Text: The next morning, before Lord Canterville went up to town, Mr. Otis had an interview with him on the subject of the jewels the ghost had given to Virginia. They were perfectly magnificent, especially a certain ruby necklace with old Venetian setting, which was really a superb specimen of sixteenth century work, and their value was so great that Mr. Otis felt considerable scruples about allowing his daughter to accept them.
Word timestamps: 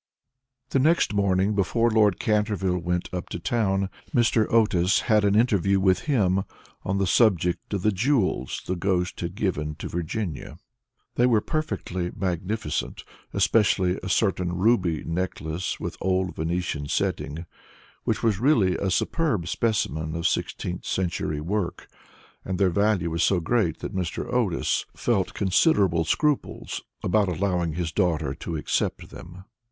The 0.71 0.79
next 0.79 1.13
morning, 1.13 1.53
before 1.53 1.91
Lord 1.91 2.19
Canterville 2.19 2.79
went 2.79 3.13
up 3.13 3.29
to 3.29 3.39
town, 3.39 3.87
Mr. 4.15 4.51
Otis 4.51 5.01
had 5.01 5.23
an 5.23 5.35
interview 5.35 5.79
with 5.79 6.05
him 6.09 6.41
on 6.81 6.97
the 6.97 7.05
subject 7.05 7.71
of 7.75 7.83
the 7.83 7.91
jewels 7.91 8.63
the 8.65 8.75
ghost 8.75 9.19
had 9.19 9.35
given 9.35 9.75
to 9.75 9.87
Virginia. 9.87 10.57
They 11.17 11.27
were 11.27 11.39
perfectly 11.39 12.09
magnificent, 12.15 13.03
especially 13.31 13.99
a 14.01 14.09
certain 14.09 14.53
ruby 14.53 15.03
necklace 15.03 15.79
with 15.79 15.97
old 16.01 16.35
Venetian 16.35 16.87
setting, 16.87 17.45
which 18.03 18.23
was 18.23 18.39
really 18.39 18.75
a 18.77 18.89
superb 18.89 19.47
specimen 19.47 20.15
of 20.15 20.25
sixteenth 20.27 20.83
century 20.87 21.41
work, 21.41 21.87
and 22.43 22.57
their 22.57 22.71
value 22.71 23.11
was 23.11 23.21
so 23.21 23.39
great 23.39 23.81
that 23.81 23.93
Mr. 23.95 24.25
Otis 24.33 24.87
felt 24.95 25.35
considerable 25.35 26.05
scruples 26.05 26.81
about 27.03 27.27
allowing 27.29 27.73
his 27.75 27.91
daughter 27.91 28.33
to 28.33 28.55
accept 28.57 29.11
them. 29.11 29.43